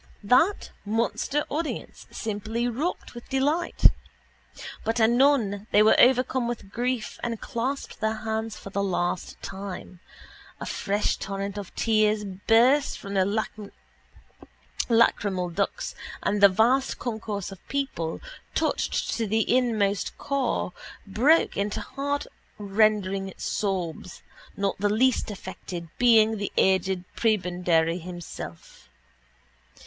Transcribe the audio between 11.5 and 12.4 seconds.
of tears